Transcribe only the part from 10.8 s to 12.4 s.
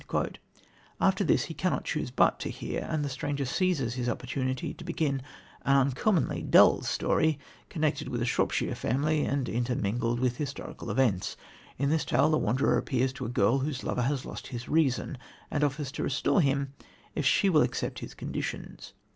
events. In this tale the